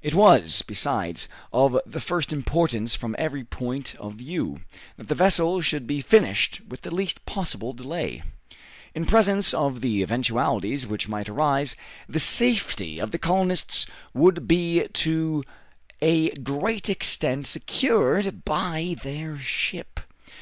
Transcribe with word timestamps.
It 0.00 0.14
was, 0.14 0.62
besides, 0.62 1.28
of 1.52 1.78
the 1.84 2.00
first 2.00 2.32
importance 2.32 2.94
from 2.94 3.14
every 3.18 3.44
point 3.44 3.94
of 3.96 4.14
view, 4.14 4.62
that 4.96 5.08
the 5.08 5.14
vessel 5.14 5.60
should 5.60 5.86
be 5.86 6.00
finished 6.00 6.62
with 6.66 6.80
the 6.80 6.90
least 6.94 7.26
possible 7.26 7.74
delay. 7.74 8.22
In 8.94 9.04
presence 9.04 9.52
of 9.52 9.82
the 9.82 10.00
eventualities 10.00 10.86
which 10.86 11.06
might 11.06 11.28
arise, 11.28 11.76
the 12.08 12.18
safety 12.18 12.98
of 12.98 13.10
the 13.10 13.18
colonists 13.18 13.84
would 14.14 14.48
be 14.48 14.88
to 14.88 15.44
a 16.00 16.30
great 16.30 16.88
extent 16.88 17.46
secured 17.46 18.42
by 18.46 18.96
their 19.02 19.36
ship. 19.36 20.00